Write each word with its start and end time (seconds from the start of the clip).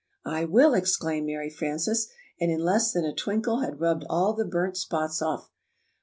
"I 0.25 0.45
will!" 0.45 0.73
exclaimed 0.73 1.27
Mary 1.27 1.51
Frances; 1.51 2.07
and 2.39 2.49
in 2.49 2.63
less 2.65 2.91
than 2.91 3.05
a 3.05 3.13
twinkle 3.13 3.59
had 3.59 3.79
rubbed 3.79 4.03
all 4.09 4.33
the 4.33 4.45
burnt 4.45 4.75
spots 4.75 5.21
off. 5.21 5.51